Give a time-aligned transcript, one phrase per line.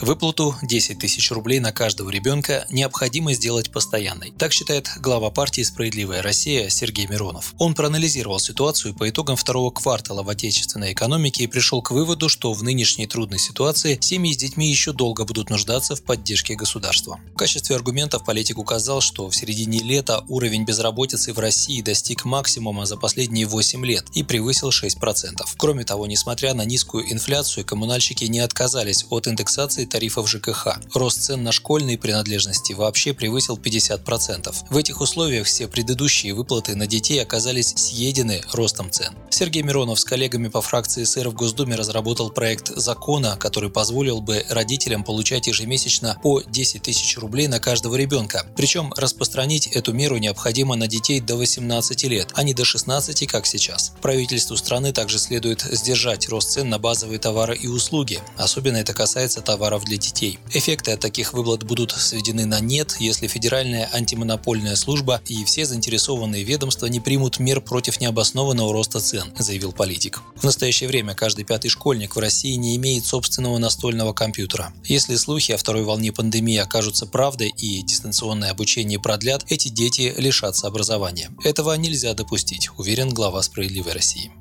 [0.00, 4.32] Выплату 10 тысяч рублей на каждого ребенка необходимо сделать постоянной.
[4.38, 7.52] Так считает глава партии «Справедливая Россия» Сергей Миронов.
[7.58, 12.52] Он проанализировал ситуацию по итогам второго квартала в отечественной экономике и пришел к выводу, что
[12.52, 17.18] в нынешней трудной ситуации семьи с детьми еще долго будут нуждаться в поддержке государства.
[17.34, 22.86] В качестве аргументов политик указал, что в середине лета уровень безработицы в России достиг максимума
[22.86, 25.44] за последние 8 лет и превысил 6%.
[25.56, 30.78] Кроме того, несмотря на низкую инфляцию, коммунальщики не отказались от индексации тарифов ЖКХ.
[30.94, 34.54] Рост цен на школьные принадлежности вообще превысил 50%.
[34.70, 39.14] В этих условиях все предыдущие выплаты на детей оказались съедены ростом цен.
[39.30, 44.44] Сергей Миронов с коллегами по фракции СР в Госдуме разработал проект закона, который позволил бы
[44.48, 48.46] родителям получать ежемесячно по 10 тысяч рублей на каждого ребенка.
[48.56, 53.46] Причем распространить эту меру необходимо на детей до 18 лет, а не до 16, как
[53.46, 53.92] сейчас.
[54.00, 58.20] Правительству страны также следует сдержать рост цен на базовые товары и услуги.
[58.36, 60.38] Особенно это касается товаров прав для детей.
[60.52, 66.44] Эффекты от таких выплат будут сведены на нет, если Федеральная антимонопольная служба и все заинтересованные
[66.44, 70.20] ведомства не примут мер против необоснованного роста цен, заявил политик.
[70.36, 74.72] В настоящее время каждый пятый школьник в России не имеет собственного настольного компьютера.
[74.84, 80.66] Если слухи о второй волне пандемии окажутся правдой и дистанционное обучение продлят, эти дети лишатся
[80.66, 81.30] образования.
[81.44, 84.32] Этого нельзя допустить, уверен глава «Справедливой России».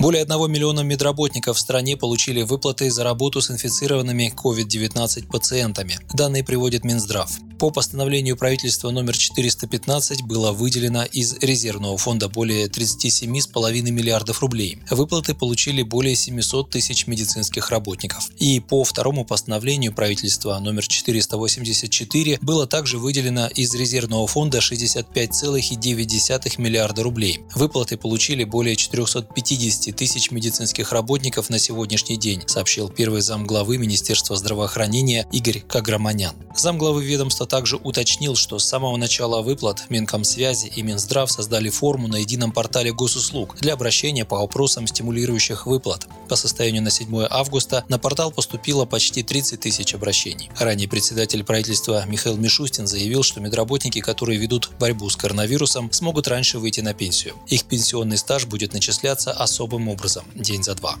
[0.00, 5.98] Более 1 миллиона медработников в стране получили выплаты за работу с инфицированными COVID-19 пациентами.
[6.14, 7.30] Данные приводит Минздрав.
[7.60, 14.78] По постановлению правительства номер 415 было выделено из резервного фонда более 37,5 миллиардов рублей.
[14.88, 18.30] Выплаты получили более 700 тысяч медицинских работников.
[18.38, 27.02] И по второму постановлению правительства номер 484 было также выделено из резервного фонда 65,9 миллиарда
[27.02, 27.40] рублей.
[27.54, 34.34] Выплаты получили более 450 тысяч медицинских работников на сегодняшний день, сообщил первый зам главы Министерства
[34.34, 36.34] здравоохранения Игорь Каграманян.
[36.54, 42.16] Замглавы ведомства также уточнил, что с самого начала выплат Минкомсвязи и Минздрав создали форму на
[42.16, 46.06] едином портале госуслуг для обращения по вопросам стимулирующих выплат.
[46.28, 50.50] По состоянию на 7 августа на портал поступило почти 30 тысяч обращений.
[50.58, 56.58] Ранее председатель правительства Михаил Мишустин заявил, что медработники, которые ведут борьбу с коронавирусом, смогут раньше
[56.58, 57.34] выйти на пенсию.
[57.46, 60.96] Их пенсионный стаж будет начисляться особым образом– день за два.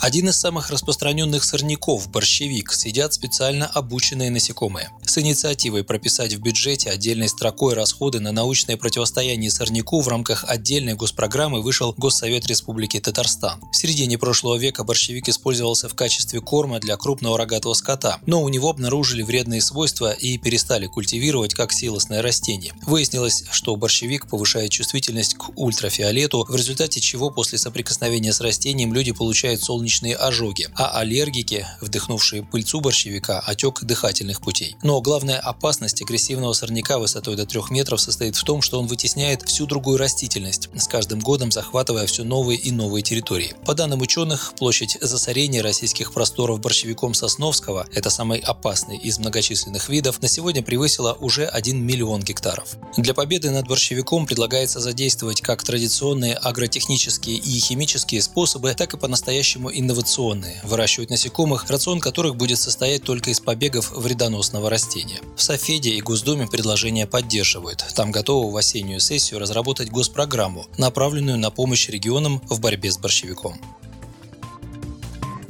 [0.00, 4.88] Один из самых распространенных сорняков– борщевик– съедят специально обученные насекомые.
[5.04, 10.94] С инициативой прописать в бюджете отдельной строкой расходы на научное противостояние сорняку в рамках отдельной
[10.94, 13.60] госпрограммы вышел Госсовет Республики Татарстан.
[13.72, 18.48] В середине прошлого века борщевик использовался в качестве корма для крупного рогатого скота, но у
[18.48, 22.72] него обнаружили вредные свойства и перестали культивировать как силосное растение.
[22.86, 29.12] Выяснилось, что борщевик повышает чувствительность к ультрафиолету, в результате чего после соприкосновения с растением люди
[29.12, 34.76] получают солнечные солнечные ожоги, а аллергики, вдохнувшие пыльцу борщевика, отек дыхательных путей.
[34.82, 39.42] Но главная опасность агрессивного сорняка высотой до 3 метров состоит в том, что он вытесняет
[39.42, 43.54] всю другую растительность, с каждым годом захватывая все новые и новые территории.
[43.66, 50.22] По данным ученых, площадь засорения российских просторов борщевиком Сосновского, это самый опасный из многочисленных видов,
[50.22, 52.76] на сегодня превысила уже 1 миллион гектаров.
[52.96, 59.70] Для победы над борщевиком предлагается задействовать как традиционные агротехнические и химические способы, так и по-настоящему
[59.80, 65.20] инновационные, выращивать насекомых, рацион которых будет состоять только из побегов вредоносного растения.
[65.36, 67.84] В Софеде и Госдуме предложение поддерживают.
[67.94, 73.60] Там готовы в осеннюю сессию разработать госпрограмму, направленную на помощь регионам в борьбе с борщевиком.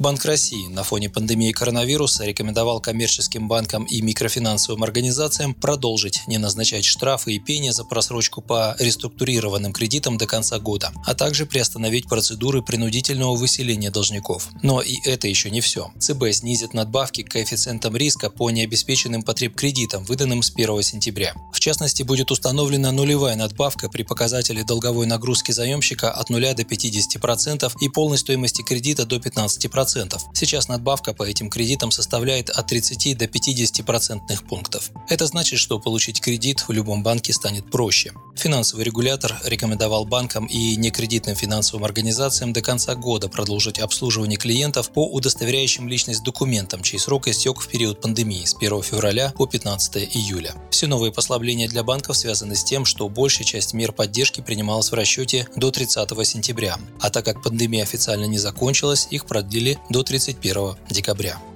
[0.01, 6.85] Банк России на фоне пандемии коронавируса рекомендовал коммерческим банкам и микрофинансовым организациям продолжить не назначать
[6.85, 12.63] штрафы и пени за просрочку по реструктурированным кредитам до конца года, а также приостановить процедуры
[12.63, 14.47] принудительного выселения должников.
[14.63, 15.91] Но и это еще не все.
[15.99, 21.35] ЦБ снизит надбавки к коэффициентам риска по необеспеченным потреб кредитам, выданным с 1 сентября.
[21.53, 27.71] В частности, будет установлена нулевая надбавка при показателе долговой нагрузки заемщика от 0 до 50%
[27.79, 29.90] и полной стоимости кредита до 15%.
[30.33, 34.89] Сейчас надбавка по этим кредитам составляет от 30 до 50 процентных пунктов.
[35.09, 38.13] Это значит, что получить кредит в любом банке станет проще.
[38.35, 45.05] Финансовый регулятор рекомендовал банкам и некредитным финансовым организациям до конца года продолжить обслуживание клиентов по
[45.07, 50.53] удостоверяющим личность документам, чей срок истек в период пандемии с 1 февраля по 15 июля.
[50.71, 54.95] Все новые послабления для банков связаны с тем, что большая часть мер поддержки принималась в
[54.95, 60.75] расчете до 30 сентября, а так как пандемия официально не закончилась, их продлили до 31
[60.89, 61.50] декабря.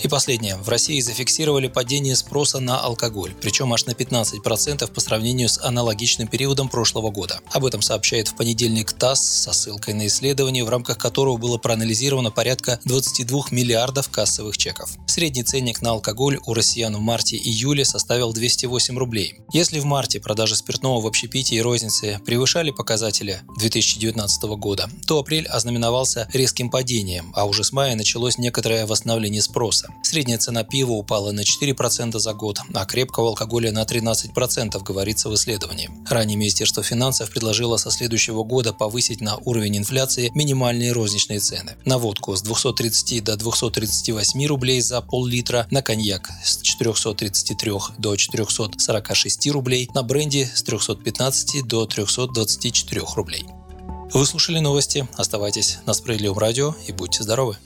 [0.00, 0.56] И последнее.
[0.56, 6.26] В России зафиксировали падение спроса на алкоголь, причем аж на 15% по сравнению с аналогичным
[6.26, 7.40] периодом прошлого года.
[7.52, 12.32] Об этом сообщает в понедельник ТАСС со ссылкой на исследование, в рамках которого было проанализировано
[12.32, 14.90] порядка 22 миллиардов кассовых чеков.
[15.06, 19.40] Средний ценник на алкоголь у россиян в марте-июле составил 208 рублей.
[19.52, 25.46] Если в марте продажи спиртного в общепитии и рознице превышали показатели 2019 года, то апрель
[25.46, 29.91] ознаменовался резким падением, а уже с мая началось некоторое восстановление спроса.
[30.02, 35.34] Средняя цена пива упала на 4% за год, а крепкого алкоголя на 13%, говорится в
[35.34, 35.90] исследовании.
[36.08, 41.76] Ранее Министерство финансов предложило со следующего года повысить на уровень инфляции минимальные розничные цены.
[41.84, 49.50] На водку с 230 до 238 рублей за пол-литра, на коньяк с 433 до 446
[49.50, 53.46] рублей, на бренди с 315 до 324 рублей.
[54.12, 55.08] Вы слушали новости.
[55.16, 57.56] Оставайтесь на Справедливом радио и будьте здоровы.